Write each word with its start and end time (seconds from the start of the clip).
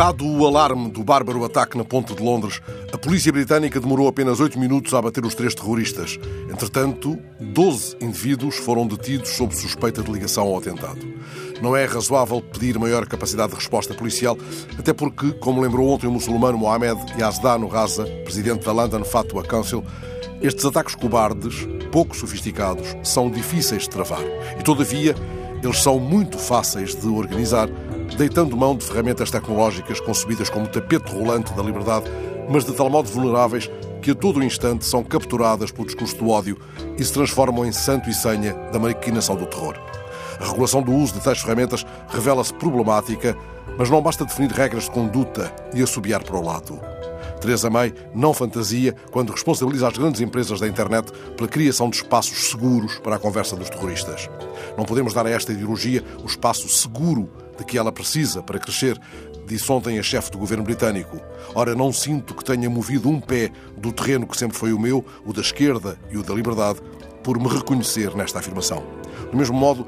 Dado 0.00 0.26
o 0.26 0.46
alarme 0.46 0.90
do 0.90 1.04
bárbaro 1.04 1.44
ataque 1.44 1.76
na 1.76 1.84
ponte 1.84 2.14
de 2.14 2.22
Londres, 2.22 2.62
a 2.90 2.96
polícia 2.96 3.30
britânica 3.30 3.78
demorou 3.78 4.08
apenas 4.08 4.40
oito 4.40 4.58
minutos 4.58 4.94
a 4.94 4.98
abater 4.98 5.26
os 5.26 5.34
três 5.34 5.54
terroristas. 5.54 6.18
Entretanto, 6.50 7.18
12 7.38 7.98
indivíduos 8.00 8.56
foram 8.56 8.86
detidos 8.86 9.28
sob 9.28 9.54
suspeita 9.54 10.02
de 10.02 10.10
ligação 10.10 10.44
ao 10.44 10.56
atentado. 10.56 11.00
Não 11.60 11.76
é 11.76 11.84
razoável 11.84 12.40
pedir 12.40 12.78
maior 12.78 13.06
capacidade 13.06 13.50
de 13.50 13.56
resposta 13.56 13.92
policial, 13.92 14.38
até 14.78 14.94
porque, 14.94 15.32
como 15.32 15.60
lembrou 15.60 15.90
ontem 15.90 16.06
o 16.06 16.12
muçulmano 16.12 16.56
Mohamed 16.56 16.98
Yazdan 17.20 17.66
Raza, 17.66 18.06
presidente 18.24 18.64
da 18.64 18.72
London 18.72 19.04
Fatwa 19.04 19.42
Council, 19.42 19.84
estes 20.40 20.64
ataques 20.64 20.94
cobardes, 20.94 21.68
pouco 21.92 22.16
sofisticados, 22.16 22.96
são 23.02 23.30
difíceis 23.30 23.82
de 23.82 23.90
travar. 23.90 24.22
E, 24.58 24.62
todavia, 24.62 25.14
eles 25.62 25.82
são 25.82 26.00
muito 26.00 26.38
fáceis 26.38 26.94
de 26.94 27.06
organizar, 27.06 27.68
deitando 28.20 28.54
mão 28.54 28.76
de 28.76 28.84
ferramentas 28.84 29.30
tecnológicas 29.30 29.98
concebidas 29.98 30.50
como 30.50 30.68
tapete 30.68 31.10
rolante 31.10 31.54
da 31.54 31.62
liberdade, 31.62 32.04
mas 32.50 32.66
de 32.66 32.72
tal 32.74 32.90
modo 32.90 33.08
vulneráveis 33.08 33.70
que 34.02 34.10
a 34.10 34.14
todo 34.14 34.44
instante 34.44 34.84
são 34.84 35.02
capturadas 35.02 35.72
pelo 35.72 35.86
discurso 35.86 36.18
do 36.18 36.28
ódio 36.28 36.58
e 36.98 37.02
se 37.02 37.14
transformam 37.14 37.64
em 37.64 37.72
santo 37.72 38.10
e 38.10 38.12
senha 38.12 38.52
da 38.70 38.78
maquinação 38.78 39.36
do 39.36 39.46
terror. 39.46 39.74
A 40.38 40.44
regulação 40.44 40.82
do 40.82 40.92
uso 40.92 41.14
de 41.14 41.20
tais 41.20 41.40
ferramentas 41.40 41.86
revela-se 42.08 42.52
problemática, 42.52 43.34
mas 43.78 43.88
não 43.88 44.02
basta 44.02 44.26
definir 44.26 44.50
regras 44.50 44.84
de 44.84 44.90
conduta 44.90 45.50
e 45.72 45.82
assobiar 45.82 46.22
para 46.22 46.36
o 46.36 46.44
lado. 46.44 46.78
Teresa 47.40 47.70
May 47.70 47.94
não 48.14 48.34
fantasia 48.34 48.94
quando 49.10 49.32
responsabiliza 49.32 49.88
as 49.88 49.96
grandes 49.96 50.20
empresas 50.20 50.60
da 50.60 50.68
internet 50.68 51.10
pela 51.36 51.48
criação 51.48 51.88
de 51.88 51.96
espaços 51.96 52.50
seguros 52.50 52.98
para 52.98 53.16
a 53.16 53.18
conversa 53.18 53.56
dos 53.56 53.70
terroristas. 53.70 54.28
Não 54.76 54.84
podemos 54.84 55.14
dar 55.14 55.26
a 55.26 55.30
esta 55.30 55.52
ideologia 55.52 56.04
o 56.22 56.26
espaço 56.26 56.68
seguro 56.68 57.30
de 57.58 57.64
que 57.64 57.78
ela 57.78 57.90
precisa 57.90 58.42
para 58.42 58.58
crescer, 58.58 59.00
disse 59.46 59.70
ontem 59.72 59.98
a 59.98 60.02
chefe 60.02 60.30
do 60.30 60.38
governo 60.38 60.64
britânico. 60.64 61.20
Ora, 61.54 61.74
não 61.74 61.92
sinto 61.92 62.34
que 62.34 62.44
tenha 62.44 62.68
movido 62.68 63.08
um 63.08 63.20
pé 63.20 63.50
do 63.76 63.92
terreno 63.92 64.26
que 64.26 64.36
sempre 64.36 64.56
foi 64.56 64.72
o 64.72 64.78
meu, 64.78 65.04
o 65.24 65.32
da 65.32 65.40
esquerda 65.40 65.98
e 66.10 66.16
o 66.16 66.22
da 66.22 66.34
liberdade, 66.34 66.80
por 67.22 67.38
me 67.38 67.48
reconhecer 67.48 68.14
nesta 68.14 68.38
afirmação. 68.38 68.82
Do 69.30 69.36
mesmo 69.36 69.56
modo, 69.56 69.86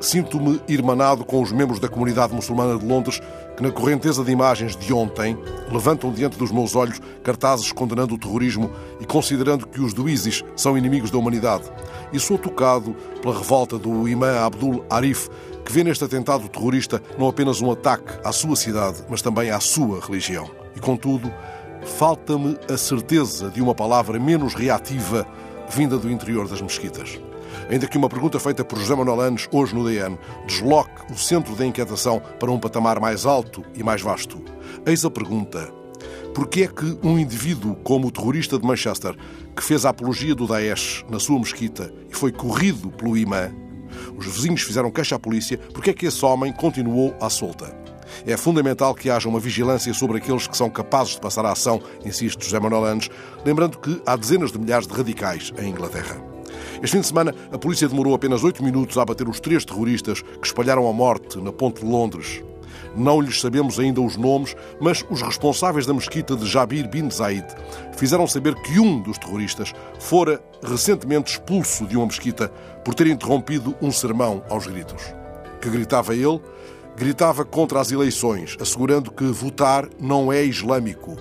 Sinto-me 0.00 0.60
irmanado 0.68 1.24
com 1.24 1.42
os 1.42 1.50
membros 1.50 1.80
da 1.80 1.88
comunidade 1.88 2.32
muçulmana 2.32 2.78
de 2.78 2.86
Londres 2.86 3.20
que, 3.58 3.62
na 3.64 3.72
correnteza 3.72 4.22
de 4.22 4.30
imagens 4.30 4.76
de 4.76 4.92
ontem, 4.92 5.36
levantam 5.72 6.12
diante 6.12 6.38
dos 6.38 6.52
meus 6.52 6.76
olhos 6.76 7.00
cartazes 7.24 7.72
condenando 7.72 8.14
o 8.14 8.18
terrorismo 8.18 8.70
e 9.00 9.04
considerando 9.04 9.66
que 9.66 9.80
os 9.80 9.92
do 9.92 10.08
ISIS 10.08 10.44
são 10.54 10.78
inimigos 10.78 11.10
da 11.10 11.18
humanidade. 11.18 11.64
E 12.12 12.20
sou 12.20 12.38
tocado 12.38 12.94
pela 13.20 13.36
revolta 13.36 13.76
do 13.76 14.08
imã 14.08 14.38
Abdul 14.38 14.84
Arif, 14.88 15.28
que 15.64 15.72
vê 15.72 15.82
neste 15.82 16.04
atentado 16.04 16.48
terrorista 16.48 17.02
não 17.18 17.26
apenas 17.26 17.60
um 17.60 17.72
ataque 17.72 18.12
à 18.22 18.30
sua 18.30 18.54
cidade, 18.54 19.02
mas 19.08 19.22
também 19.22 19.50
à 19.50 19.58
sua 19.58 19.98
religião. 20.00 20.48
E, 20.76 20.78
contudo, 20.78 21.28
falta-me 21.84 22.56
a 22.72 22.76
certeza 22.76 23.50
de 23.50 23.60
uma 23.60 23.74
palavra 23.74 24.20
menos 24.20 24.54
reativa 24.54 25.26
vinda 25.68 25.98
do 25.98 26.08
interior 26.08 26.46
das 26.46 26.62
mesquitas. 26.62 27.18
Ainda 27.68 27.86
que 27.86 27.98
uma 27.98 28.08
pergunta 28.08 28.40
feita 28.40 28.64
por 28.64 28.78
José 28.78 28.94
Manuel 28.94 29.20
Anos, 29.20 29.48
hoje 29.52 29.74
no 29.74 29.84
DN, 29.84 30.18
desloque 30.46 31.12
o 31.12 31.16
centro 31.16 31.54
da 31.54 31.66
inquietação 31.66 32.20
para 32.40 32.50
um 32.50 32.58
patamar 32.58 32.98
mais 32.98 33.26
alto 33.26 33.62
e 33.74 33.82
mais 33.82 34.00
vasto. 34.00 34.42
Eis 34.86 35.04
a 35.04 35.10
pergunta. 35.10 35.70
Por 36.34 36.48
que 36.48 36.62
é 36.62 36.68
que 36.68 36.98
um 37.02 37.18
indivíduo 37.18 37.74
como 37.76 38.08
o 38.08 38.10
terrorista 38.10 38.58
de 38.58 38.66
Manchester, 38.66 39.14
que 39.54 39.62
fez 39.62 39.84
a 39.84 39.90
apologia 39.90 40.34
do 40.34 40.46
Daesh 40.46 41.04
na 41.10 41.18
sua 41.18 41.38
mesquita 41.38 41.92
e 42.08 42.14
foi 42.14 42.32
corrido 42.32 42.90
pelo 42.90 43.16
imã, 43.16 43.50
os 44.16 44.26
vizinhos 44.26 44.62
fizeram 44.62 44.90
queixa 44.90 45.16
à 45.16 45.18
polícia, 45.18 45.58
porque 45.74 45.90
é 45.90 45.94
que 45.94 46.06
esse 46.06 46.24
homem 46.24 46.52
continuou 46.52 47.14
à 47.20 47.28
solta? 47.28 47.76
É 48.26 48.36
fundamental 48.36 48.94
que 48.94 49.10
haja 49.10 49.28
uma 49.28 49.40
vigilância 49.40 49.92
sobre 49.92 50.18
aqueles 50.18 50.46
que 50.46 50.56
são 50.56 50.70
capazes 50.70 51.14
de 51.14 51.20
passar 51.20 51.44
a 51.44 51.52
ação, 51.52 51.80
insiste 52.04 52.42
José 52.42 52.58
Manuel 52.58 52.84
Anos, 52.84 53.10
lembrando 53.44 53.78
que 53.78 54.00
há 54.06 54.16
dezenas 54.16 54.52
de 54.52 54.58
milhares 54.58 54.86
de 54.86 54.94
radicais 54.94 55.52
em 55.58 55.68
Inglaterra. 55.68 56.27
Este 56.82 56.96
fim 56.96 57.00
de 57.00 57.06
semana, 57.08 57.34
a 57.52 57.58
polícia 57.58 57.88
demorou 57.88 58.14
apenas 58.14 58.44
oito 58.44 58.62
minutos 58.62 58.96
a 58.96 59.02
abater 59.02 59.28
os 59.28 59.40
três 59.40 59.64
terroristas 59.64 60.22
que 60.22 60.46
espalharam 60.46 60.88
a 60.88 60.92
morte 60.92 61.38
na 61.38 61.52
ponte 61.52 61.80
de 61.80 61.90
Londres. 61.90 62.42
Não 62.96 63.20
lhes 63.20 63.40
sabemos 63.40 63.78
ainda 63.78 64.00
os 64.00 64.16
nomes, 64.16 64.54
mas 64.80 65.04
os 65.10 65.20
responsáveis 65.20 65.86
da 65.86 65.94
mesquita 65.94 66.36
de 66.36 66.46
Jabir 66.46 66.88
bin 66.88 67.10
Zaid 67.10 67.46
fizeram 67.96 68.26
saber 68.26 68.54
que 68.62 68.78
um 68.78 69.00
dos 69.00 69.18
terroristas 69.18 69.72
fora 69.98 70.40
recentemente 70.62 71.32
expulso 71.32 71.86
de 71.86 71.96
uma 71.96 72.06
mesquita 72.06 72.48
por 72.84 72.94
ter 72.94 73.08
interrompido 73.08 73.74
um 73.82 73.90
sermão 73.90 74.42
aos 74.48 74.66
gritos. 74.66 75.02
Que 75.60 75.68
gritava 75.68 76.14
ele? 76.14 76.40
Gritava 76.96 77.44
contra 77.44 77.80
as 77.80 77.90
eleições, 77.90 78.56
assegurando 78.60 79.10
que 79.10 79.24
votar 79.24 79.88
não 80.00 80.32
é 80.32 80.44
islâmico. 80.44 81.16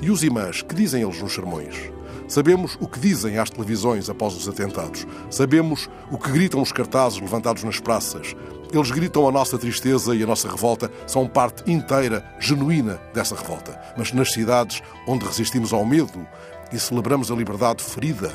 E 0.00 0.10
os 0.10 0.22
imãs, 0.22 0.62
que 0.62 0.74
dizem 0.74 1.02
eles 1.02 1.20
nos 1.20 1.34
sermões? 1.34 1.90
Sabemos 2.28 2.76
o 2.78 2.86
que 2.86 3.00
dizem 3.00 3.38
às 3.38 3.50
televisões 3.50 4.10
após 4.10 4.34
os 4.34 4.46
atentados. 4.46 5.06
Sabemos 5.30 5.88
o 6.10 6.18
que 6.18 6.30
gritam 6.30 6.60
os 6.60 6.70
cartazes 6.70 7.18
levantados 7.18 7.64
nas 7.64 7.80
praças. 7.80 8.36
Eles 8.72 8.90
gritam 8.90 9.26
a 9.26 9.32
nossa 9.32 9.56
tristeza 9.56 10.14
e 10.14 10.22
a 10.22 10.26
nossa 10.26 10.48
revolta 10.48 10.90
são 11.06 11.26
parte 11.26 11.68
inteira, 11.70 12.22
genuína 12.38 13.00
dessa 13.14 13.34
revolta. 13.34 13.80
Mas 13.96 14.12
nas 14.12 14.30
cidades 14.30 14.82
onde 15.06 15.24
resistimos 15.24 15.72
ao 15.72 15.86
medo 15.86 16.26
e 16.70 16.78
celebramos 16.78 17.30
a 17.30 17.34
liberdade 17.34 17.82
ferida, 17.82 18.30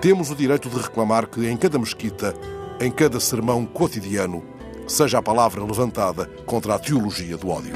temos 0.00 0.30
o 0.30 0.36
direito 0.36 0.70
de 0.70 0.78
reclamar 0.78 1.26
que 1.26 1.48
em 1.48 1.56
cada 1.56 1.80
mesquita, 1.80 2.32
em 2.80 2.92
cada 2.92 3.18
sermão 3.18 3.66
cotidiano, 3.66 4.42
seja 4.86 5.18
a 5.18 5.22
palavra 5.22 5.64
levantada 5.64 6.26
contra 6.46 6.76
a 6.76 6.78
teologia 6.78 7.36
do 7.36 7.48
ódio. 7.48 7.74